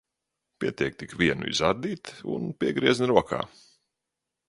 Pietiek 0.63 0.95
tik 1.03 1.13
vienu 1.19 1.51
izārdīt 1.53 2.11
un 2.39 2.51
piegrieztne 2.65 3.15
rokā. 3.15 3.45